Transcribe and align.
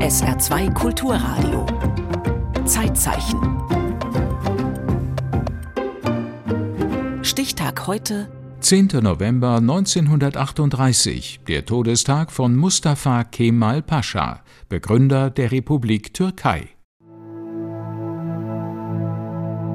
SR2 0.00 0.74
Kulturradio. 0.74 1.66
Zeitzeichen. 2.66 3.40
Stichtag 7.22 7.86
heute 7.86 8.28
10. 8.60 8.88
November 9.00 9.56
1938, 9.56 11.40
der 11.48 11.64
Todestag 11.64 12.30
von 12.30 12.54
Mustafa 12.54 13.24
Kemal 13.24 13.80
Pascha, 13.80 14.42
Begründer 14.68 15.30
der 15.30 15.50
Republik 15.50 16.12
Türkei. 16.12 16.68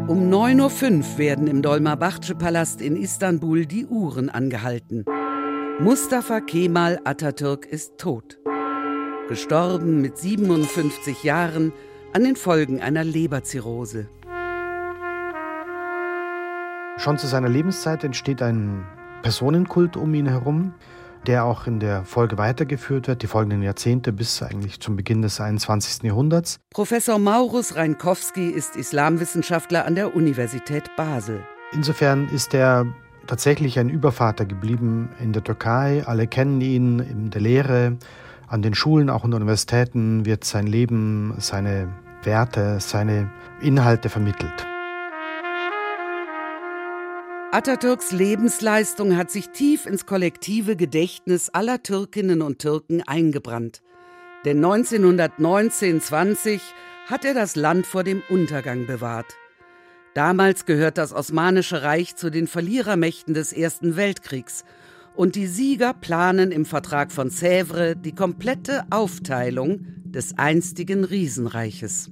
Um 0.07 0.29
9.05 0.29 1.13
Uhr 1.13 1.17
werden 1.17 1.47
im 1.47 1.63
Dolmabahce-Palast 1.63 2.79
in 2.81 2.95
Istanbul 2.95 3.65
die 3.65 3.87
Uhren 3.87 4.29
angehalten. 4.29 5.03
Mustafa 5.79 6.41
Kemal 6.41 6.99
Atatürk 7.05 7.65
ist 7.65 7.97
tot. 7.97 8.40
Gestorben 9.31 10.01
mit 10.01 10.17
57 10.17 11.23
Jahren 11.23 11.71
an 12.11 12.25
den 12.25 12.35
Folgen 12.35 12.81
einer 12.81 13.05
Leberzirrhose. 13.05 14.09
Schon 16.97 17.17
zu 17.17 17.27
seiner 17.27 17.47
Lebenszeit 17.47 18.03
entsteht 18.03 18.41
ein 18.41 18.85
Personenkult 19.21 19.95
um 19.95 20.13
ihn 20.15 20.27
herum, 20.27 20.73
der 21.27 21.45
auch 21.45 21.65
in 21.65 21.79
der 21.79 22.03
Folge 22.03 22.37
weitergeführt 22.37 23.07
wird, 23.07 23.21
die 23.23 23.27
folgenden 23.27 23.63
Jahrzehnte 23.63 24.11
bis 24.11 24.43
eigentlich 24.43 24.81
zum 24.81 24.97
Beginn 24.97 25.21
des 25.21 25.39
21. 25.39 26.03
Jahrhunderts. 26.03 26.59
Professor 26.69 27.17
Maurus 27.17 27.77
Reinkowski 27.77 28.49
ist 28.49 28.75
Islamwissenschaftler 28.75 29.85
an 29.85 29.95
der 29.95 30.13
Universität 30.13 30.93
Basel. 30.97 31.41
Insofern 31.71 32.27
ist 32.27 32.53
er 32.53 32.85
tatsächlich 33.27 33.79
ein 33.79 33.87
Übervater 33.87 34.43
geblieben 34.43 35.07
in 35.21 35.31
der 35.31 35.41
Türkei. 35.41 36.03
Alle 36.05 36.27
kennen 36.27 36.59
ihn 36.59 36.99
in 36.99 37.29
der 37.29 37.39
Lehre, 37.39 37.97
an 38.51 38.61
den 38.61 38.75
Schulen, 38.75 39.09
auch 39.09 39.23
an 39.23 39.33
Universitäten 39.33 40.25
wird 40.25 40.43
sein 40.43 40.67
Leben, 40.67 41.33
seine 41.37 41.87
Werte, 42.23 42.81
seine 42.81 43.31
Inhalte 43.61 44.09
vermittelt. 44.09 44.67
Atatürks 47.53 48.11
Lebensleistung 48.11 49.15
hat 49.15 49.31
sich 49.31 49.49
tief 49.49 49.85
ins 49.85 50.05
kollektive 50.05 50.75
Gedächtnis 50.75 51.49
aller 51.49 51.81
Türkinnen 51.81 52.41
und 52.41 52.59
Türken 52.59 53.01
eingebrannt. 53.05 53.81
Denn 54.43 54.63
1919-20 54.63 56.59
hat 57.07 57.23
er 57.23 57.33
das 57.33 57.55
Land 57.55 57.85
vor 57.85 58.03
dem 58.03 58.21
Untergang 58.29 58.85
bewahrt. 58.85 59.37
Damals 60.13 60.65
gehört 60.65 60.97
das 60.97 61.13
Osmanische 61.13 61.83
Reich 61.83 62.17
zu 62.17 62.29
den 62.29 62.47
Verlierermächten 62.47 63.33
des 63.33 63.53
Ersten 63.53 63.95
Weltkriegs 63.95 64.65
und 65.15 65.35
die 65.35 65.47
Sieger 65.47 65.93
planen 65.93 66.51
im 66.51 66.65
Vertrag 66.65 67.11
von 67.11 67.29
Sèvres 67.29 67.95
die 67.95 68.13
komplette 68.13 68.83
Aufteilung 68.89 69.85
des 70.05 70.37
einstigen 70.37 71.03
Riesenreiches. 71.03 72.11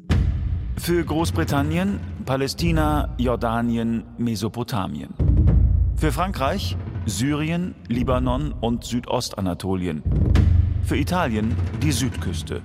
Für 0.77 1.03
Großbritannien, 1.03 1.99
Palästina, 2.25 3.13
Jordanien, 3.17 4.03
Mesopotamien. 4.17 5.13
Für 5.95 6.11
Frankreich, 6.11 6.77
Syrien, 7.05 7.75
Libanon 7.87 8.53
und 8.53 8.85
Südostanatolien. 8.85 10.03
Für 10.83 10.95
Italien 10.95 11.55
die 11.83 11.91
Südküste. 11.91 12.61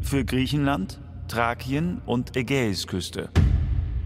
Für 0.00 0.24
Griechenland, 0.24 1.00
Thrakien 1.28 2.02
und 2.04 2.36
Ägäisküste. 2.36 3.30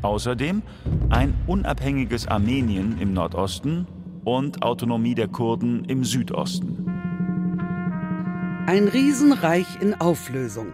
Außerdem 0.03 0.63
ein 1.11 1.35
unabhängiges 1.47 2.27
Armenien 2.27 2.99
im 3.01 3.13
Nordosten 3.13 3.87
und 4.25 4.63
Autonomie 4.63 5.15
der 5.15 5.29
Kurden 5.29 5.85
im 5.85 6.05
Südosten. 6.05 6.87
Ein 8.67 8.89
Riesenreich 8.89 9.81
in 9.81 9.95
Auflösung. 9.95 10.69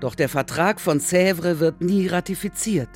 Doch 0.00 0.14
der 0.14 0.28
Vertrag 0.28 0.80
von 0.80 1.00
Sèvres 1.00 1.58
wird 1.58 1.80
nie 1.80 2.06
ratifiziert. 2.06 2.88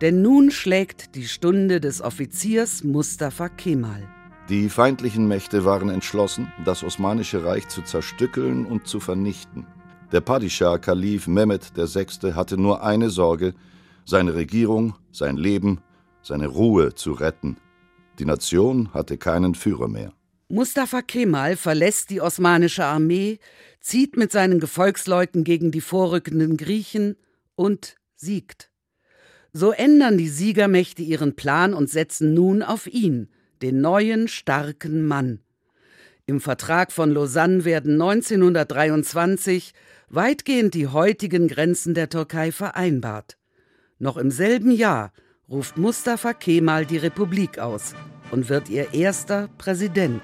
Denn 0.00 0.20
nun 0.20 0.50
schlägt 0.50 1.14
die 1.14 1.26
Stunde 1.26 1.80
des 1.80 2.02
Offiziers 2.02 2.84
Mustafa 2.84 3.48
Kemal. 3.48 4.06
Die 4.48 4.68
feindlichen 4.68 5.26
Mächte 5.26 5.64
waren 5.64 5.88
entschlossen, 5.88 6.52
das 6.64 6.84
Osmanische 6.84 7.44
Reich 7.44 7.66
zu 7.68 7.82
zerstückeln 7.82 8.66
und 8.66 8.86
zu 8.86 9.00
vernichten. 9.00 9.66
Der 10.12 10.20
Padishah 10.20 10.78
Kalif 10.78 11.26
Mehmed 11.26 11.72
VI. 11.76 12.32
hatte 12.32 12.56
nur 12.56 12.84
eine 12.84 13.10
Sorge, 13.10 13.54
seine 14.04 14.34
Regierung, 14.34 14.94
sein 15.10 15.36
Leben, 15.36 15.80
seine 16.22 16.46
Ruhe 16.46 16.94
zu 16.94 17.12
retten. 17.12 17.56
Die 18.18 18.24
Nation 18.24 18.92
hatte 18.94 19.18
keinen 19.18 19.54
Führer 19.54 19.88
mehr. 19.88 20.12
Mustafa 20.48 21.02
Kemal 21.02 21.56
verlässt 21.56 22.10
die 22.10 22.20
osmanische 22.20 22.84
Armee, 22.84 23.38
zieht 23.80 24.16
mit 24.16 24.32
seinen 24.32 24.60
Gefolgsleuten 24.60 25.44
gegen 25.44 25.70
die 25.70 25.80
vorrückenden 25.80 26.56
Griechen 26.56 27.16
und 27.56 27.96
siegt. 28.14 28.70
So 29.52 29.72
ändern 29.72 30.18
die 30.18 30.28
Siegermächte 30.28 31.02
ihren 31.02 31.34
Plan 31.34 31.74
und 31.74 31.90
setzen 31.90 32.34
nun 32.34 32.62
auf 32.62 32.86
ihn, 32.86 33.28
den 33.62 33.80
neuen 33.80 34.28
starken 34.28 35.06
Mann. 35.06 35.40
Im 36.26 36.40
Vertrag 36.40 36.92
von 36.92 37.10
Lausanne 37.10 37.64
werden 37.64 37.94
1923 37.94 39.72
weitgehend 40.08 40.74
die 40.74 40.88
heutigen 40.88 41.48
Grenzen 41.48 41.94
der 41.94 42.08
Türkei 42.08 42.52
vereinbart. 42.52 43.36
Noch 43.98 44.16
im 44.16 44.30
selben 44.30 44.70
Jahr 44.70 45.12
ruft 45.50 45.76
Mustafa 45.76 46.32
Kemal 46.32 46.86
die 46.86 46.96
Republik 46.96 47.58
aus 47.58 47.94
und 48.32 48.48
wird 48.48 48.68
ihr 48.68 48.92
erster 48.92 49.48
Präsident. 49.58 50.22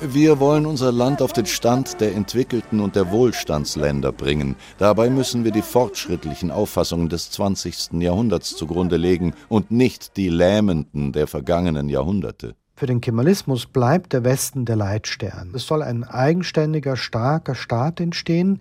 Wir 0.00 0.40
wollen 0.40 0.64
unser 0.64 0.92
Land 0.92 1.20
auf 1.20 1.32
den 1.32 1.46
Stand 1.46 2.00
der 2.00 2.14
entwickelten 2.14 2.80
und 2.80 2.96
der 2.96 3.10
Wohlstandsländer 3.10 4.12
bringen. 4.12 4.56
Dabei 4.78 5.10
müssen 5.10 5.44
wir 5.44 5.50
die 5.50 5.62
fortschrittlichen 5.62 6.50
Auffassungen 6.50 7.10
des 7.10 7.30
20. 7.32 8.00
Jahrhunderts 8.00 8.56
zugrunde 8.56 8.96
legen 8.96 9.34
und 9.48 9.70
nicht 9.70 10.16
die 10.16 10.28
lähmenden 10.28 11.12
der 11.12 11.26
vergangenen 11.26 11.88
Jahrhunderte. 11.90 12.54
Für 12.78 12.86
den 12.86 13.00
Kemalismus 13.00 13.66
bleibt 13.66 14.12
der 14.12 14.22
Westen 14.22 14.64
der 14.64 14.76
Leitstern. 14.76 15.50
Es 15.52 15.66
soll 15.66 15.82
ein 15.82 16.04
eigenständiger, 16.04 16.94
starker 16.94 17.56
Staat 17.56 17.98
entstehen, 17.98 18.60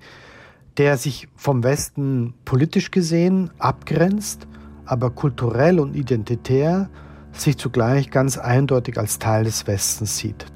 der 0.77 0.97
sich 0.97 1.27
vom 1.35 1.63
Westen 1.63 2.33
politisch 2.43 2.89
gesehen 2.89 3.51
abgrenzt, 3.59 4.47
aber 4.85 5.11
kulturell 5.11 5.79
und 5.79 5.95
identitär 5.95 6.89
sich 7.31 7.57
zugleich 7.57 8.09
ganz 8.09 8.39
eindeutig 8.39 8.97
als 8.97 9.19
Teil 9.19 9.43
des 9.43 9.67
Westens 9.67 10.17
sieht. 10.17 10.47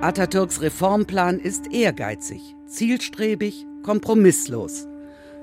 Atatürks 0.00 0.62
Reformplan 0.62 1.40
ist 1.40 1.70
ehrgeizig, 1.70 2.40
zielstrebig, 2.66 3.66
kompromisslos. 3.82 4.88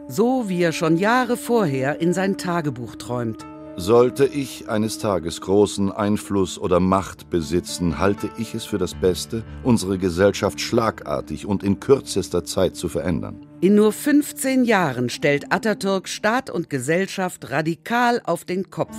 So 0.07 0.49
wie 0.49 0.63
er 0.63 0.71
schon 0.71 0.97
Jahre 0.97 1.37
vorher 1.37 2.01
in 2.01 2.13
sein 2.13 2.39
Tagebuch 2.39 2.95
träumt. 2.95 3.45
Sollte 3.77 4.25
ich 4.25 4.69
eines 4.69 4.99
Tages 4.99 5.39
großen 5.39 5.91
Einfluss 5.91 6.59
oder 6.59 6.81
Macht 6.81 7.29
besitzen, 7.29 7.99
halte 7.99 8.29
ich 8.37 8.53
es 8.53 8.65
für 8.65 8.77
das 8.77 8.93
Beste, 8.93 9.43
unsere 9.63 9.97
Gesellschaft 9.97 10.59
schlagartig 10.59 11.45
und 11.45 11.63
in 11.63 11.79
kürzester 11.79 12.43
Zeit 12.43 12.75
zu 12.75 12.89
verändern. 12.89 13.47
In 13.61 13.75
nur 13.75 13.93
15 13.93 14.65
Jahren 14.65 15.09
stellt 15.09 15.53
Atatürk 15.53 16.09
Staat 16.09 16.49
und 16.49 16.69
Gesellschaft 16.69 17.49
radikal 17.49 18.21
auf 18.25 18.43
den 18.43 18.69
Kopf. 18.69 18.95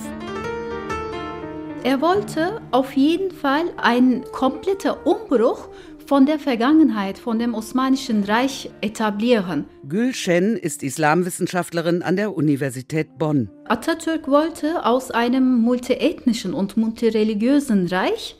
Er 1.83 2.01
wollte 2.01 2.61
auf 2.71 2.93
jeden 2.93 3.31
Fall 3.31 3.65
einen 3.77 4.23
kompletten 4.31 4.93
Umbruch 5.03 5.69
von 6.13 6.27
der 6.27 6.37
Vergangenheit, 6.37 7.17
von 7.17 7.39
dem 7.39 7.55
Osmanischen 7.55 8.23
Reich 8.23 8.69
etablieren. 8.81 9.65
Gülşen 9.89 10.57
ist 10.57 10.83
Islamwissenschaftlerin 10.83 12.03
an 12.03 12.17
der 12.17 12.37
Universität 12.37 13.17
Bonn. 13.17 13.49
Atatürk 13.67 14.27
wollte 14.27 14.85
aus 14.85 15.09
einem 15.09 15.61
multiethnischen 15.61 16.53
und 16.53 16.77
multireligiösen 16.77 17.87
Reich 17.87 18.35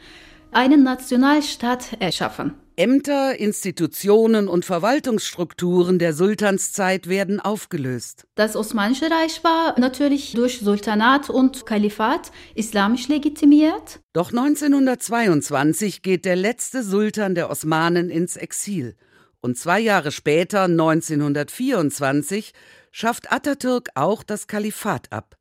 einen 0.52 0.84
Nationalstaat 0.84 1.98
erschaffen. 2.00 2.54
Ämter, 2.76 3.40
Institutionen 3.40 4.48
und 4.48 4.66
Verwaltungsstrukturen 4.66 6.00
der 6.00 6.14
Sultanszeit 6.14 7.08
werden 7.08 7.40
aufgelöst. 7.40 8.26
Das 8.36 8.56
Osmanische 8.56 9.12
Reich 9.12 9.44
war 9.44 9.80
natürlich 9.80 10.34
durch 10.34 10.60
Sultanat 10.60 11.30
und 11.30 11.66
Kalifat 11.66 12.32
islamisch 12.56 13.08
legitimiert. 13.08 14.00
Doch 14.14 14.32
1922 14.32 16.02
geht 16.02 16.26
der 16.26 16.36
letzte 16.36 16.84
Sultan 16.84 17.36
der 17.36 17.50
Osmanen 17.50 18.10
ins 18.10 18.38
Exil. 18.38 18.96
Und 19.42 19.58
zwei 19.58 19.80
Jahre 19.80 20.12
später, 20.12 20.64
1924, 20.64 22.54
schafft 22.92 23.32
Atatürk 23.32 23.90
auch 23.96 24.24
das 24.24 24.48
Kalifat 24.48 25.12
ab. 25.12 25.38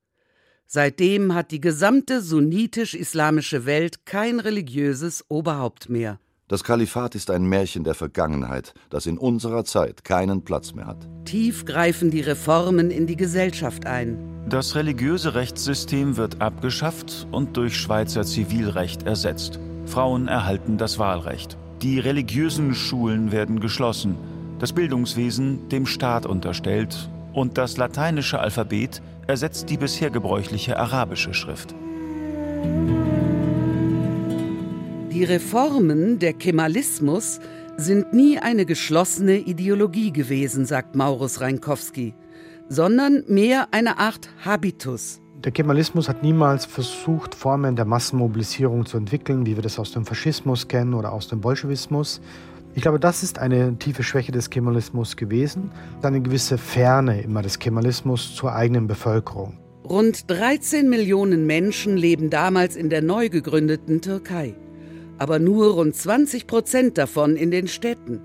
Seitdem 0.67 1.34
hat 1.34 1.50
die 1.50 1.61
gesamte 1.61 2.20
sunnitisch-islamische 2.23 3.67
Welt 3.67 4.06
kein 4.06 4.40
religiöses 4.40 5.25
Oberhaupt 5.29 5.90
mehr. 5.90 6.19
Das 6.52 6.64
Kalifat 6.64 7.14
ist 7.14 7.31
ein 7.31 7.46
Märchen 7.46 7.82
der 7.82 7.94
Vergangenheit, 7.94 8.75
das 8.90 9.06
in 9.06 9.16
unserer 9.16 9.64
Zeit 9.64 10.04
keinen 10.04 10.44
Platz 10.44 10.75
mehr 10.75 10.87
hat. 10.87 10.99
Tief 11.25 11.64
greifen 11.64 12.10
die 12.10 12.20
Reformen 12.20 12.90
in 12.90 13.06
die 13.06 13.16
Gesellschaft 13.16 13.87
ein. 13.87 14.19
Das 14.50 14.75
religiöse 14.75 15.34
Rechtssystem 15.34 16.19
wird 16.19 16.43
abgeschafft 16.43 17.26
und 17.31 17.56
durch 17.56 17.78
Schweizer 17.78 18.25
Zivilrecht 18.25 19.04
ersetzt. 19.04 19.60
Frauen 19.87 20.28
erhalten 20.28 20.76
das 20.76 20.99
Wahlrecht. 20.99 21.56
Die 21.81 21.99
religiösen 21.99 22.75
Schulen 22.75 23.32
werden 23.32 23.58
geschlossen, 23.58 24.16
das 24.58 24.75
Bildungswesen 24.75 25.70
dem 25.70 25.87
Staat 25.87 26.26
unterstellt 26.26 27.08
und 27.32 27.56
das 27.56 27.78
lateinische 27.78 28.40
Alphabet 28.40 29.00
ersetzt 29.26 29.70
die 29.70 29.78
bisher 29.78 30.10
gebräuchliche 30.10 30.78
arabische 30.78 31.32
Schrift. 31.32 31.75
Die 35.12 35.24
Reformen, 35.24 36.18
der 36.18 36.32
Kemalismus, 36.32 37.38
sind 37.76 38.14
nie 38.14 38.38
eine 38.38 38.64
geschlossene 38.64 39.36
Ideologie 39.36 40.10
gewesen, 40.10 40.64
sagt 40.64 40.96
Maurus 40.96 41.42
Reinkowski, 41.42 42.14
sondern 42.70 43.22
mehr 43.28 43.68
eine 43.72 43.98
Art 43.98 44.30
Habitus. 44.42 45.20
Der 45.44 45.52
Kemalismus 45.52 46.08
hat 46.08 46.22
niemals 46.22 46.64
versucht, 46.64 47.34
Formen 47.34 47.76
der 47.76 47.84
Massenmobilisierung 47.84 48.86
zu 48.86 48.96
entwickeln, 48.96 49.44
wie 49.44 49.54
wir 49.54 49.62
das 49.62 49.78
aus 49.78 49.92
dem 49.92 50.06
Faschismus 50.06 50.66
kennen 50.66 50.94
oder 50.94 51.12
aus 51.12 51.28
dem 51.28 51.42
Bolschewismus. 51.42 52.22
Ich 52.74 52.80
glaube, 52.80 52.98
das 52.98 53.22
ist 53.22 53.38
eine 53.38 53.76
tiefe 53.78 54.02
Schwäche 54.02 54.32
des 54.32 54.48
Kemalismus 54.48 55.18
gewesen, 55.18 55.72
eine 56.00 56.22
gewisse 56.22 56.56
Ferne 56.56 57.20
immer 57.20 57.42
des 57.42 57.58
Kemalismus 57.58 58.34
zur 58.34 58.54
eigenen 58.54 58.86
Bevölkerung. 58.86 59.58
Rund 59.84 60.30
13 60.30 60.88
Millionen 60.88 61.44
Menschen 61.46 61.98
leben 61.98 62.30
damals 62.30 62.76
in 62.76 62.88
der 62.88 63.02
neu 63.02 63.28
gegründeten 63.28 64.00
Türkei 64.00 64.54
aber 65.22 65.38
nur 65.38 65.74
rund 65.74 65.94
20 65.94 66.48
Prozent 66.48 66.98
davon 66.98 67.36
in 67.36 67.52
den 67.52 67.69
Städten. 67.69 68.20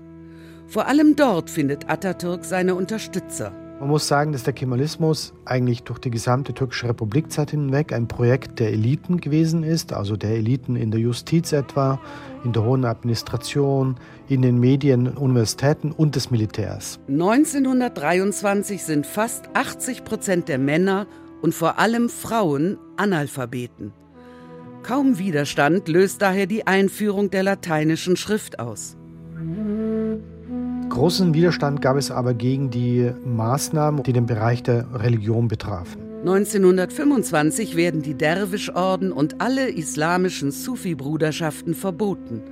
Vor 0.66 0.88
allem 0.88 1.14
dort 1.14 1.48
findet 1.48 1.88
Atatürk 1.88 2.44
seine 2.44 2.74
Unterstützer. 2.74 3.52
Man 3.78 3.90
muss 3.90 4.08
sagen, 4.08 4.32
dass 4.32 4.42
der 4.42 4.52
Kemalismus 4.52 5.32
eigentlich 5.44 5.84
durch 5.84 6.00
die 6.00 6.10
gesamte 6.10 6.52
türkische 6.52 6.88
Republikzeit 6.88 7.52
hinweg 7.52 7.92
ein 7.92 8.08
Projekt 8.08 8.58
der 8.58 8.72
Eliten 8.72 9.20
gewesen 9.20 9.62
ist, 9.62 9.92
also 9.92 10.16
der 10.16 10.30
Eliten 10.30 10.74
in 10.74 10.90
der 10.90 10.98
Justiz 10.98 11.52
etwa, 11.52 12.00
in 12.42 12.52
der 12.52 12.64
hohen 12.64 12.84
Administration, 12.84 13.94
in 14.28 14.42
den 14.42 14.58
Medien, 14.58 15.06
Universitäten 15.06 15.92
und 15.92 16.16
des 16.16 16.32
Militärs. 16.32 16.98
1923 17.06 18.82
sind 18.82 19.06
fast 19.06 19.44
80 19.54 20.02
Prozent 20.02 20.48
der 20.48 20.58
Männer 20.58 21.06
und 21.42 21.54
vor 21.54 21.78
allem 21.78 22.08
Frauen 22.08 22.76
Analphabeten. 22.96 23.92
Kaum 24.82 25.18
Widerstand 25.18 25.88
löst 25.88 26.22
daher 26.22 26.46
die 26.46 26.66
Einführung 26.66 27.30
der 27.30 27.42
lateinischen 27.42 28.16
Schrift 28.16 28.58
aus. 28.58 28.96
Großen 30.88 31.34
Widerstand 31.34 31.82
gab 31.82 31.96
es 31.96 32.10
aber 32.10 32.34
gegen 32.34 32.70
die 32.70 33.10
Maßnahmen, 33.24 34.02
die 34.02 34.12
den 34.12 34.26
Bereich 34.26 34.62
der 34.62 34.86
Religion 34.94 35.48
betrafen. 35.48 36.00
1925 36.20 37.76
werden 37.76 38.02
die 38.02 38.14
Derwischorden 38.14 39.12
und 39.12 39.40
alle 39.40 39.68
islamischen 39.68 40.50
Sufi-Bruderschaften 40.50 41.74
verboten 41.74 42.42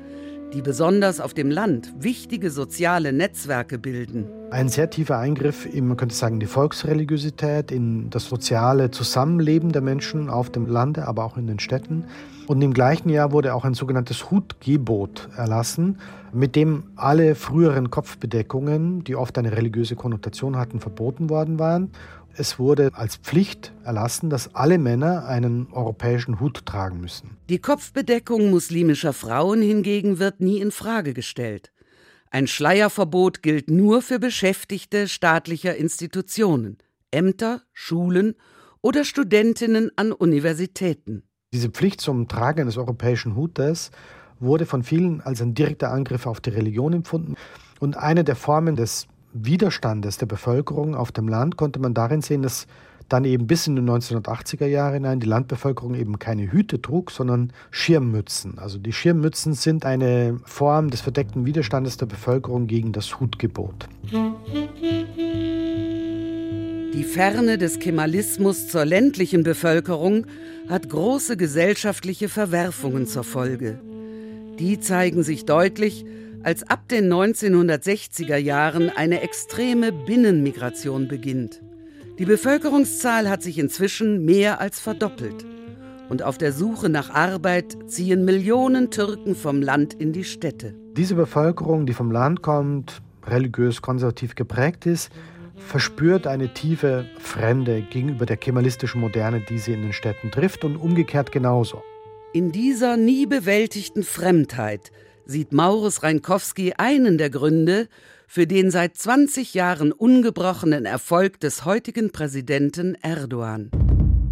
die 0.52 0.62
besonders 0.62 1.20
auf 1.20 1.34
dem 1.34 1.50
Land 1.50 1.93
wichtige 1.98 2.50
soziale 2.50 3.12
Netzwerke 3.12 3.78
bilden. 3.78 4.26
Ein 4.50 4.69
sehr 4.69 4.88
tiefer 4.90 5.19
Eingriff 5.19 5.66
in, 5.66 5.88
man 5.88 5.96
könnte 5.96 6.14
sagen, 6.14 6.38
die 6.38 6.46
Volksreligiosität, 6.46 7.72
in 7.72 8.10
das 8.10 8.26
soziale 8.26 8.90
Zusammenleben 8.90 9.72
der 9.72 9.82
Menschen 9.82 10.31
auf 10.31 10.50
dem 10.50 10.66
Lande, 10.66 11.08
aber 11.08 11.25
auch 11.25 11.37
in 11.37 11.46
den 11.46 11.58
Städten. 11.58 12.04
Und 12.46 12.62
im 12.62 12.72
gleichen 12.72 13.08
Jahr 13.08 13.32
wurde 13.32 13.54
auch 13.54 13.64
ein 13.64 13.75
sogenanntes 13.75 14.31
Hutgebot 14.31 15.28
erlassen, 15.37 15.98
mit 16.32 16.54
dem 16.54 16.84
alle 16.94 17.34
früheren 17.34 17.90
Kopfbedeckungen, 17.90 19.02
die 19.02 19.16
oft 19.16 19.37
eine 19.38 19.50
religiöse 19.56 19.96
Konnotation 19.96 20.56
hatten, 20.56 20.78
verboten 20.78 21.28
worden 21.28 21.58
waren. 21.58 21.90
Es 22.38 22.58
wurde 22.58 22.90
als 22.92 23.16
Pflicht 23.16 23.72
erlassen, 23.82 24.28
dass 24.28 24.54
alle 24.54 24.76
Männer 24.76 25.26
einen 25.26 25.72
europäischen 25.72 26.38
Hut 26.38 26.66
tragen 26.66 27.00
müssen. 27.00 27.38
Die 27.48 27.60
Kopfbedeckung 27.60 28.50
muslimischer 28.50 29.14
Frauen 29.14 29.62
hingegen 29.62 30.18
wird 30.18 30.40
nie 30.40 30.60
in 30.60 30.70
Frage 30.70 31.14
gestellt. 31.14 31.72
Ein 32.30 32.46
Schleierverbot 32.46 33.42
gilt 33.42 33.70
nur 33.70 34.02
für 34.02 34.18
Beschäftigte 34.18 35.08
staatlicher 35.08 35.76
Institutionen, 35.76 36.76
Ämter, 37.10 37.62
Schulen 37.72 38.34
oder 38.82 39.04
Studentinnen 39.04 39.90
an 39.96 40.12
Universitäten. 40.12 41.22
Diese 41.54 41.70
Pflicht 41.70 42.02
zum 42.02 42.28
Tragen 42.28 42.60
eines 42.62 42.76
europäischen 42.76 43.34
Hutes 43.34 43.90
wurde 44.40 44.66
von 44.66 44.82
vielen 44.82 45.22
als 45.22 45.40
ein 45.40 45.54
direkter 45.54 45.90
Angriff 45.90 46.26
auf 46.26 46.40
die 46.40 46.50
Religion 46.50 46.92
empfunden 46.92 47.36
und 47.80 47.96
eine 47.96 48.24
der 48.24 48.36
Formen 48.36 48.76
des 48.76 49.06
Widerstandes 49.44 50.18
der 50.18 50.26
Bevölkerung 50.26 50.94
auf 50.94 51.12
dem 51.12 51.28
Land 51.28 51.56
konnte 51.56 51.78
man 51.78 51.94
darin 51.94 52.22
sehen, 52.22 52.42
dass 52.42 52.66
dann 53.08 53.24
eben 53.24 53.46
bis 53.46 53.66
in 53.66 53.76
die 53.76 53.82
1980er 53.82 54.66
Jahre 54.66 54.94
hinein 54.94 55.20
die 55.20 55.26
Landbevölkerung 55.26 55.94
eben 55.94 56.18
keine 56.18 56.50
Hüte 56.50 56.82
trug, 56.82 57.10
sondern 57.10 57.52
Schirmmützen. 57.70 58.58
Also 58.58 58.78
die 58.78 58.92
Schirmmützen 58.92 59.54
sind 59.54 59.84
eine 59.84 60.40
Form 60.44 60.90
des 60.90 61.02
verdeckten 61.02 61.46
Widerstandes 61.46 61.96
der 61.96 62.06
Bevölkerung 62.06 62.66
gegen 62.66 62.92
das 62.92 63.20
Hutgebot. 63.20 63.88
Die 66.94 67.04
Ferne 67.04 67.58
des 67.58 67.78
Kemalismus 67.78 68.68
zur 68.68 68.84
ländlichen 68.84 69.42
Bevölkerung 69.42 70.26
hat 70.68 70.88
große 70.88 71.36
gesellschaftliche 71.36 72.28
Verwerfungen 72.28 73.06
zur 73.06 73.22
Folge. 73.22 73.78
Die 74.58 74.80
zeigen 74.80 75.22
sich 75.22 75.44
deutlich, 75.44 76.06
als 76.46 76.62
ab 76.62 76.88
den 76.88 77.12
1960er 77.12 78.37
Jahren 78.37 78.88
eine 78.88 79.20
extreme 79.22 79.90
Binnenmigration 79.90 81.08
beginnt. 81.08 81.60
Die 82.20 82.25
Bevölkerungszahl 82.25 83.28
hat 83.28 83.43
sich 83.43 83.58
inzwischen 83.58 84.25
mehr 84.25 84.60
als 84.60 84.78
verdoppelt. 84.78 85.44
Und 86.08 86.22
auf 86.22 86.38
der 86.38 86.52
Suche 86.52 86.88
nach 86.88 87.10
Arbeit 87.10 87.76
ziehen 87.88 88.25
Millionen 88.25 88.93
Türken 88.93 89.34
vom 89.34 89.60
Land 89.60 89.94
in 89.94 90.12
die 90.12 90.22
Städte. 90.22 90.72
Diese 90.96 91.16
Bevölkerung, 91.16 91.84
die 91.84 91.94
vom 91.94 92.12
Land 92.12 92.43
kommt, 92.43 93.02
religiös 93.26 93.82
konservativ 93.82 94.37
geprägt 94.37 94.87
ist, 94.87 95.10
verspürt 95.56 96.28
eine 96.28 96.54
tiefe 96.54 97.06
Fremde 97.19 97.82
gegenüber 97.82 98.25
der 98.25 98.37
kemalistischen 98.37 99.00
Moderne, 99.00 99.40
die 99.40 99.58
sie 99.58 99.72
in 99.72 99.82
den 99.82 99.93
Städten 99.93 100.31
trifft 100.31 100.62
und 100.62 100.76
umgekehrt 100.76 101.32
genauso. 101.32 101.82
In 102.32 102.52
dieser 102.52 102.96
nie 102.96 103.26
bewältigten 103.26 104.04
Fremdheit 104.04 104.93
sieht 105.26 105.52
Maurus 105.52 106.02
Reinkowski 106.02 106.75
einen 106.78 107.19
der 107.19 107.31
Gründe 107.31 107.88
für 108.26 108.46
den 108.46 108.70
seit 108.70 108.96
20 108.96 109.55
Jahren 109.55 109.93
ungebrochenen 109.93 110.84
Erfolg 110.84 111.40
des 111.40 111.64
heutigen 111.64 112.11
Präsidenten 112.11 112.94
Erdogan. 113.02 113.70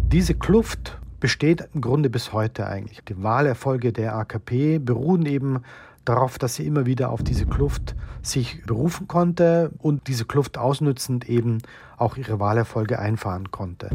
Diese 0.07 0.33
Kluft 0.33 0.97
besteht 1.19 1.67
im 1.73 1.81
Grunde 1.81 2.09
bis 2.09 2.33
heute 2.33 2.67
eigentlich. 2.67 3.01
Die 3.07 3.21
Wahlerfolge 3.21 3.91
der 3.91 4.15
AKP 4.15 4.79
beruhen 4.79 5.25
eben 5.25 5.61
darauf, 6.05 6.37
dass 6.37 6.55
sie 6.55 6.65
immer 6.65 6.85
wieder 6.85 7.09
auf 7.09 7.23
diese 7.23 7.45
Kluft 7.45 7.95
sich 8.21 8.63
berufen 8.65 9.07
konnte 9.07 9.71
und 9.79 10.07
diese 10.07 10.25
Kluft 10.25 10.57
ausnützend 10.57 11.27
eben 11.27 11.59
auch 11.97 12.17
ihre 12.17 12.39
Wahlerfolge 12.39 12.99
einfahren 12.99 13.51
konnte. 13.51 13.89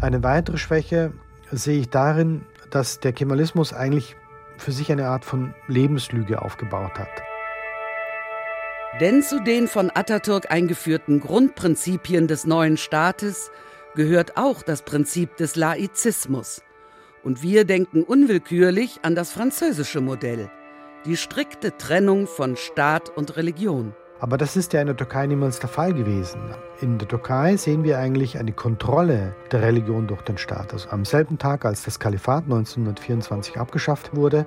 Eine 0.00 0.22
weitere 0.22 0.58
Schwäche 0.58 1.12
sehe 1.52 1.80
ich 1.80 1.90
darin, 1.90 2.42
dass 2.70 3.00
der 3.00 3.12
Kemalismus 3.12 3.72
eigentlich 3.72 4.16
für 4.60 4.72
sich 4.72 4.90
eine 4.92 5.08
Art 5.08 5.24
von 5.24 5.54
Lebenslüge 5.68 6.42
aufgebaut 6.42 6.98
hat. 6.98 7.22
Denn 9.00 9.22
zu 9.22 9.40
den 9.40 9.68
von 9.68 9.90
Atatürk 9.94 10.50
eingeführten 10.50 11.20
Grundprinzipien 11.20 12.26
des 12.26 12.44
neuen 12.44 12.76
Staates 12.76 13.50
gehört 13.94 14.36
auch 14.36 14.62
das 14.62 14.82
Prinzip 14.82 15.36
des 15.36 15.56
Laizismus. 15.56 16.62
Und 17.22 17.42
wir 17.42 17.64
denken 17.64 18.02
unwillkürlich 18.02 19.00
an 19.02 19.14
das 19.14 19.30
französische 19.30 20.00
Modell, 20.00 20.50
die 21.04 21.16
strikte 21.16 21.76
Trennung 21.76 22.26
von 22.26 22.56
Staat 22.56 23.10
und 23.10 23.36
Religion. 23.36 23.94
Aber 24.20 24.36
das 24.36 24.54
ist 24.54 24.74
ja 24.74 24.82
in 24.82 24.86
der 24.86 24.96
Türkei 24.96 25.26
niemals 25.26 25.60
der 25.60 25.70
Fall 25.70 25.94
gewesen. 25.94 26.40
In 26.82 26.98
der 26.98 27.08
Türkei 27.08 27.56
sehen 27.56 27.84
wir 27.84 27.98
eigentlich 27.98 28.38
eine 28.38 28.52
Kontrolle 28.52 29.34
der 29.50 29.62
Religion 29.62 30.06
durch 30.06 30.20
den 30.22 30.36
Staat. 30.36 30.74
Also 30.74 30.90
am 30.90 31.06
selben 31.06 31.38
Tag, 31.38 31.64
als 31.64 31.84
das 31.84 31.98
Kalifat 31.98 32.44
1924 32.44 33.58
abgeschafft 33.58 34.14
wurde, 34.14 34.46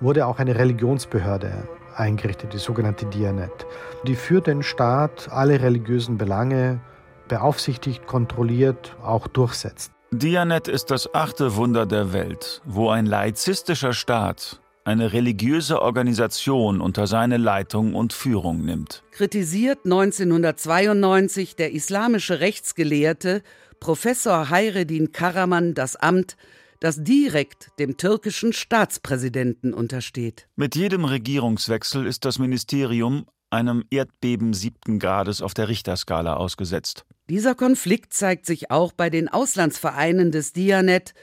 wurde 0.00 0.26
auch 0.26 0.38
eine 0.38 0.58
Religionsbehörde 0.58 1.66
eingerichtet, 1.96 2.52
die 2.52 2.58
sogenannte 2.58 3.06
Dianet. 3.06 3.66
Die 4.06 4.14
für 4.14 4.42
den 4.42 4.62
Staat 4.62 5.28
alle 5.30 5.62
religiösen 5.62 6.18
Belange 6.18 6.80
beaufsichtigt, 7.28 8.06
kontrolliert, 8.06 8.94
auch 9.02 9.26
durchsetzt. 9.26 9.92
Dianet 10.10 10.68
ist 10.68 10.90
das 10.90 11.14
achte 11.14 11.56
Wunder 11.56 11.86
der 11.86 12.12
Welt, 12.12 12.60
wo 12.66 12.90
ein 12.90 13.06
laizistischer 13.06 13.94
Staat 13.94 14.60
eine 14.84 15.12
religiöse 15.12 15.80
Organisation 15.80 16.80
unter 16.80 17.06
seine 17.06 17.38
Leitung 17.38 17.94
und 17.94 18.12
Führung 18.12 18.64
nimmt. 18.64 19.02
Kritisiert 19.10 19.80
1992 19.84 21.56
der 21.56 21.72
islamische 21.72 22.40
Rechtsgelehrte 22.40 23.42
Professor 23.80 24.50
Hayreddin 24.50 25.12
Karaman 25.12 25.74
das 25.74 25.96
Amt, 25.96 26.36
das 26.80 27.02
direkt 27.02 27.70
dem 27.78 27.96
türkischen 27.96 28.52
Staatspräsidenten 28.52 29.72
untersteht. 29.72 30.48
Mit 30.56 30.76
jedem 30.76 31.04
Regierungswechsel 31.04 32.06
ist 32.06 32.24
das 32.24 32.38
Ministerium 32.38 33.26
einem 33.50 33.84
Erdbeben 33.90 34.52
siebten 34.52 34.98
Grades 34.98 35.40
auf 35.40 35.54
der 35.54 35.68
Richterskala 35.68 36.34
ausgesetzt. 36.34 37.06
Dieser 37.30 37.54
Konflikt 37.54 38.12
zeigt 38.12 38.44
sich 38.44 38.70
auch 38.70 38.92
bei 38.92 39.08
den 39.08 39.28
Auslandsvereinen 39.28 40.30
des 40.30 40.52
Dianet, 40.52 41.14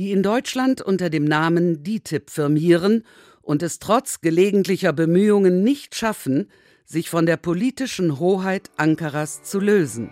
die 0.00 0.12
in 0.12 0.22
Deutschland 0.22 0.80
unter 0.80 1.10
dem 1.10 1.26
Namen 1.26 1.82
DITIB 1.82 2.30
firmieren 2.30 3.04
und 3.42 3.62
es 3.62 3.80
trotz 3.80 4.22
gelegentlicher 4.22 4.94
Bemühungen 4.94 5.62
nicht 5.62 5.94
schaffen, 5.94 6.48
sich 6.86 7.10
von 7.10 7.26
der 7.26 7.36
politischen 7.36 8.18
Hoheit 8.18 8.70
Ankaras 8.78 9.42
zu 9.42 9.60
lösen. 9.60 10.10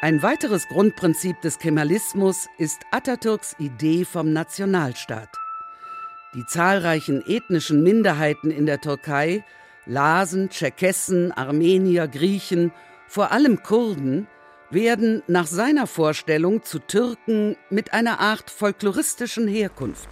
Ein 0.00 0.22
weiteres 0.22 0.68
Grundprinzip 0.68 1.38
des 1.42 1.58
Kemalismus 1.58 2.46
ist 2.56 2.80
Atatürks 2.92 3.56
Idee 3.58 4.06
vom 4.06 4.32
Nationalstaat. 4.32 5.36
Die 6.34 6.46
zahlreichen 6.46 7.22
ethnischen 7.26 7.82
Minderheiten 7.82 8.50
in 8.50 8.64
der 8.64 8.80
Türkei, 8.80 9.44
Lasen, 9.84 10.48
Tscherkessen, 10.48 11.30
Armenier, 11.30 12.08
Griechen, 12.08 12.72
vor 13.06 13.32
allem 13.32 13.62
Kurden, 13.62 14.26
werden 14.70 15.22
nach 15.26 15.46
seiner 15.46 15.86
Vorstellung 15.86 16.62
zu 16.62 16.78
Türken 16.78 17.56
mit 17.70 17.92
einer 17.92 18.20
Art 18.20 18.50
folkloristischen 18.50 19.48
Herkunft. 19.48 20.08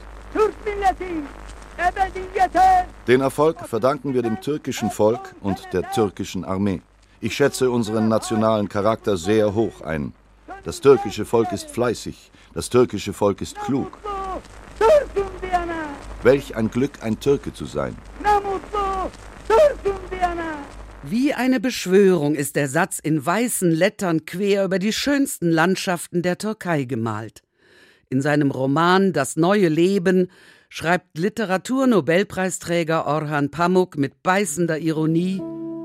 Den 3.07 3.21
Erfolg 3.21 3.61
verdanken 3.67 4.15
wir 4.15 4.23
dem 4.23 4.41
türkischen 4.41 4.91
Volk 4.91 5.35
und 5.41 5.63
der 5.73 5.91
türkischen 5.93 6.45
Armee. 6.45 6.83
Ich 7.21 7.35
schätze 7.35 7.71
unseren 7.71 8.09
nationalen 8.09 8.69
Charakter 8.69 9.17
sehr 9.17 9.55
hoch 9.55 9.81
ein. 9.81 10.13
Das 10.65 10.81
türkische 10.81 11.25
Volk 11.25 11.53
ist 11.53 11.71
fleißig, 11.71 12.31
das 12.53 12.69
türkische 12.69 13.13
Volk 13.13 13.41
ist 13.41 13.59
klug. 13.61 13.99
Welch 16.23 16.57
ein 16.57 16.71
Glück, 16.71 16.93
ein 17.01 17.21
Türke 17.21 17.55
zu 17.55 17.65
sein. 17.65 17.97
Wie 21.11 21.33
eine 21.33 21.61
Beschwörung 21.61 22.35
ist 22.35 22.57
der 22.57 22.69
Satz 22.69 22.99
in 22.99 23.25
weißen 23.25 23.71
Lettern 23.71 24.25
quer 24.27 24.65
über 24.65 24.79
die 24.79 24.93
schönsten 24.93 25.51
Landschaften 25.51 26.23
der 26.23 26.39
Türkei 26.39 26.85
gemalt. 26.85 27.43
In 28.11 28.21
seinem 28.21 28.51
Roman 28.51 29.13
Das 29.13 29.37
neue 29.37 29.69
Leben 29.69 30.29
schreibt 30.69 31.17
Literaturnobelpreisträger 31.17 33.07
Orhan 33.07 33.51
Pamuk 33.51 33.97
mit 33.97 34.23
beißender 34.23 34.79
Ironie 34.79 35.41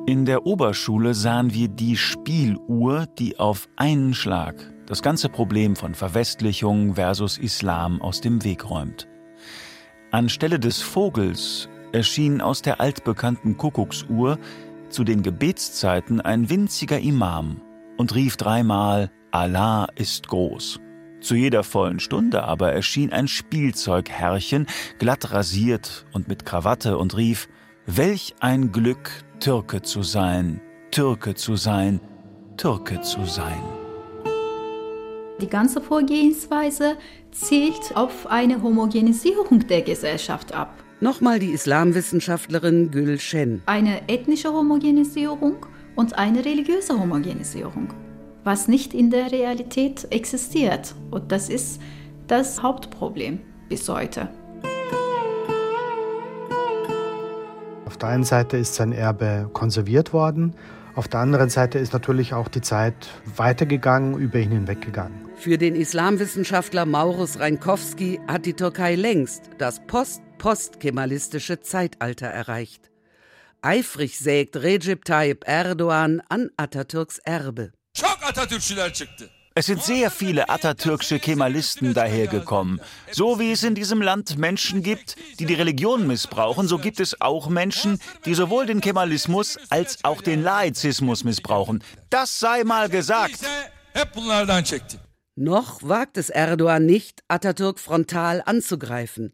in 0.06 0.26
der 0.26 0.46
Oberschule 0.46 1.14
sahen 1.14 1.54
wir 1.54 1.70
die 1.70 1.96
Spieluhr, 1.96 3.08
die 3.18 3.40
auf 3.40 3.70
einen 3.78 4.14
Schlag 4.14 4.56
das 4.86 5.02
ganze 5.02 5.30
Problem 5.30 5.78
von 5.78 5.96
Verwestlichung 5.96 6.96
versus 6.96 7.38
Islam 7.38 8.02
aus 8.02 8.20
dem 8.20 8.44
Weg 8.44 8.70
räumt. 8.70 9.08
Anstelle 10.12 10.60
des 10.60 10.82
Vogels 10.82 11.70
erschien 11.94 12.42
aus 12.42 12.62
der 12.62 12.82
altbekannten 12.82 13.56
Kuckucksuhr 13.56 14.38
zu 14.94 15.04
den 15.04 15.24
Gebetszeiten 15.24 16.22
ein 16.22 16.50
winziger 16.50 17.00
Imam 17.00 17.62
und 17.98 18.16
rief 18.16 18.38
dreimal 18.38 19.12
Allah 19.32 19.88
ist 19.96 20.28
groß. 20.28 20.80
Zu 21.20 21.36
jeder 21.36 21.64
vollen 21.64 22.00
Stunde 22.00 22.44
aber 22.44 22.74
erschien 22.74 23.12
ein 23.12 23.28
Spielzeugherrchen, 23.28 24.68
glatt 25.00 25.32
rasiert 25.32 26.06
und 26.14 26.28
mit 26.28 26.46
Krawatte 26.46 26.98
und 26.98 27.18
rief 27.18 27.48
Welch 27.86 28.36
ein 28.40 28.72
Glück, 28.72 29.10
Türke 29.40 29.82
zu 29.82 30.04
sein, 30.04 30.62
Türke 30.92 31.34
zu 31.34 31.56
sein, 31.56 32.00
Türke 32.58 33.02
zu 33.02 33.26
sein. 33.26 33.64
Die 35.42 35.48
ganze 35.48 35.82
Vorgehensweise 35.82 36.98
zielt 37.32 37.96
auf 37.96 38.28
eine 38.28 38.62
Homogenisierung 38.62 39.68
der 39.68 39.82
Gesellschaft 39.82 40.54
ab. 40.54 40.83
Nochmal 41.04 41.38
die 41.38 41.52
Islamwissenschaftlerin 41.52 42.90
Gül 42.90 43.20
Shen. 43.20 43.62
Eine 43.66 44.08
ethnische 44.08 44.54
Homogenisierung 44.54 45.66
und 45.98 46.18
eine 46.18 46.46
religiöse 46.46 46.98
Homogenisierung, 46.98 47.90
was 48.46 48.70
nicht 48.70 48.94
in 48.94 49.10
der 49.10 49.30
Realität 49.30 50.08
existiert. 50.12 50.96
Und 51.12 51.30
das 51.34 51.50
ist 51.50 51.82
das 52.28 52.64
Hauptproblem 52.64 53.42
bis 53.68 53.90
heute. 53.90 54.30
Auf 57.86 57.98
der 57.98 58.08
einen 58.08 58.24
Seite 58.24 58.56
ist 58.56 58.76
sein 58.76 58.94
Erbe 58.94 59.50
konserviert 59.52 60.14
worden, 60.14 60.56
auf 60.96 61.08
der 61.08 61.20
anderen 61.20 61.50
Seite 61.50 61.80
ist 61.80 61.94
natürlich 61.94 62.34
auch 62.34 62.48
die 62.48 62.62
Zeit 62.62 62.94
weitergegangen, 63.36 64.18
über 64.18 64.40
ihn 64.40 64.52
hinweggegangen. 64.52 65.28
Für 65.36 65.58
den 65.58 65.76
Islamwissenschaftler 65.76 66.86
Maurus 66.86 67.40
Reinkowski 67.40 68.20
hat 68.28 68.46
die 68.46 68.54
Türkei 68.54 68.96
längst 68.96 69.50
das 69.58 69.82
post-post-kemalistische 69.88 71.60
Zeitalter 71.60 72.28
erreicht. 72.28 72.92
Eifrig 73.62 74.20
sägt 74.20 74.58
Recep 74.58 75.06
Tayyip 75.06 75.44
Erdogan 75.48 76.22
an 76.30 76.50
Atatürks 76.58 77.20
Erbe. 77.20 77.72
Çok 77.94 78.20
Atatürkçüler 78.30 78.94
çıktı. 78.94 79.30
Es 79.56 79.68
sind 79.68 79.84
sehr 79.84 80.10
viele 80.10 80.50
atatürkische 80.50 81.20
Kemalisten 81.20 81.94
dahergekommen. 81.94 82.82
So 83.12 83.40
wie 83.40 83.52
es 83.52 83.62
in 83.62 83.76
diesem 83.76 84.02
Land 84.02 84.36
Menschen 84.40 84.82
gibt, 84.82 85.16
die 85.40 85.46
die 85.46 85.54
Religion 85.54 86.08
missbrauchen, 86.08 86.68
so 86.68 86.80
gibt 86.80 87.00
es 87.00 87.22
auch 87.22 87.50
Menschen, 87.50 88.00
die 88.26 88.34
sowohl 88.34 88.66
den 88.66 88.82
Kemalismus 88.82 89.60
als 89.70 90.00
auch 90.04 90.24
den 90.24 90.42
Laizismus 90.42 91.24
missbrauchen. 91.24 91.84
Das 92.10 92.40
sei 92.40 92.64
mal 92.64 92.90
gesagt. 92.90 93.42
Noch 95.36 95.84
wagt 95.84 96.18
es 96.18 96.32
Erdogan 96.32 96.88
nicht, 96.88 97.24
Atatürk 97.28 97.80
frontal 97.80 98.42
anzugreifen. 98.44 99.34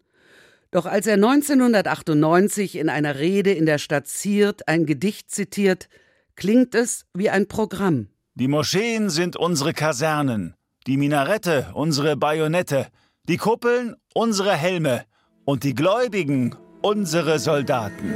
Doch 0.72 0.86
als 0.86 1.08
er 1.08 1.14
1998 1.14 2.76
in 2.76 2.90
einer 2.90 3.20
Rede 3.20 3.54
in 3.54 3.66
der 3.66 3.78
Stadt 3.78 4.10
Siirt 4.10 4.68
ein 4.68 4.86
Gedicht 4.86 5.32
zitiert, 5.32 5.88
klingt 6.36 6.76
es 6.76 7.06
wie 7.14 7.30
ein 7.30 7.48
Programm. 7.48 8.10
Die 8.40 8.48
Moscheen 8.48 9.10
sind 9.10 9.36
unsere 9.36 9.74
Kasernen, 9.74 10.54
die 10.88 10.96
Minarette 10.96 11.72
unsere 11.74 12.16
Bajonette, 12.16 12.88
die 13.28 13.36
Kuppeln 13.36 13.98
unsere 14.14 14.54
Helme 14.54 15.04
und 15.44 15.66
die 15.66 15.76
Gläubigen 15.76 16.56
unsere 16.82 17.38
Soldaten. 17.40 18.14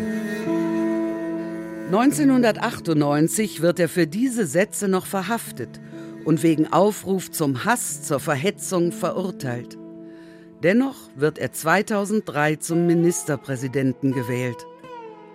1998 1.88 3.62
wird 3.62 3.82
er 3.82 3.89
für 3.89 4.08
diese 4.08 4.46
Sätze 4.46 4.88
noch 4.88 5.08
verhaftet 5.08 5.82
und 6.24 6.42
wegen 6.42 6.72
Aufruf 6.72 7.30
zum 7.30 7.65
Hass 7.65 8.03
zur 8.03 8.22
Verhetzung 8.22 8.94
verurteilt. 8.94 9.77
Dennoch 10.63 11.10
wird 11.18 11.38
er 11.38 11.51
2003 11.51 12.56
zum 12.56 12.88
Ministerpräsidenten 12.88 14.13
gewählt. 14.13 14.65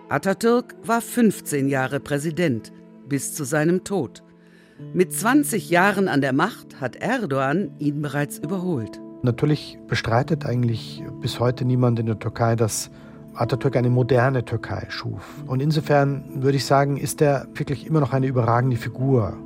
Atatürk 0.09 0.75
war 0.83 1.03
15 1.03 1.69
Jahre 1.69 2.01
Präsident 2.01 2.73
bis 3.07 3.35
zu 3.35 3.45
seinem 3.45 3.85
Tod. 3.85 4.23
Mit 4.95 5.13
20 5.13 5.71
Jahren 5.71 6.07
an 6.09 6.21
der 6.21 6.33
Macht 6.33 6.81
hat 6.81 6.97
Erdogan 6.97 7.73
ihn 7.79 8.01
bereits 8.01 8.39
überholt. 8.39 9.01
Natürlich 9.23 9.79
bestreitet 9.89 10.47
eigentlich 10.47 11.03
bis 11.21 11.41
heute 11.41 11.65
niemand 11.65 11.99
in 11.99 12.07
der 12.07 12.19
Türkei, 12.19 12.55
dass 12.55 12.91
Atatürk 13.35 13.77
eine 13.77 13.91
moderne 13.91 14.45
Türkei 14.45 14.87
schuf. 14.89 15.43
Und 15.47 15.61
insofern 15.61 16.43
würde 16.43 16.57
ich 16.57 16.65
sagen, 16.65 16.97
ist 16.97 17.21
er 17.21 17.49
wirklich 17.55 17.87
immer 17.87 18.01
noch 18.01 18.13
eine 18.13 18.27
überragende 18.27 18.77
Figur. 18.77 19.37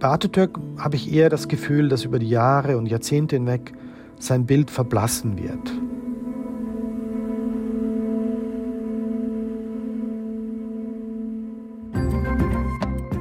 Bei 0.00 0.08
Atatürk 0.08 0.58
habe 0.78 0.96
ich 0.96 1.12
eher 1.12 1.30
das 1.30 1.46
Gefühl, 1.46 1.88
dass 1.88 2.04
über 2.04 2.18
die 2.18 2.28
Jahre 2.28 2.76
und 2.76 2.86
Jahrzehnte 2.86 3.36
hinweg 3.36 3.72
sein 4.18 4.46
Bild 4.46 4.70
verblassen 4.70 5.38
wird. 5.38 5.72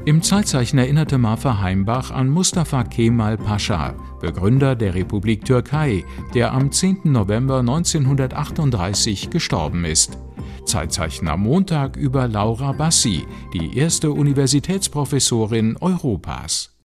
Im 0.05 0.22
Zeitzeichen 0.22 0.79
erinnerte 0.79 1.17
Marfa 1.17 1.62
Heimbach 1.62 2.12
an 2.12 2.27
Mustafa 2.27 2.83
Kemal 2.83 3.38
Pascha, 3.38 3.93
Begründer 4.19 4.75
der 4.75 4.95
Republik 4.95 5.45
Türkei, 5.45 6.03
der 6.33 6.51
am 6.51 6.74
10. 6.74 7.00
November 7.05 7.60
1938 7.60 9.29
gestorben 9.29 9.86
ist. 9.86 10.17
Zeitzeichen 10.65 11.29
am 11.29 11.43
Montag 11.43 11.95
über 11.95 12.27
Laura 12.27 12.74
Bassi, 12.74 13.25
die 13.53 13.77
erste 13.77 14.12
Universitätsprofessorin 14.12 15.77
Europas. 15.79 16.73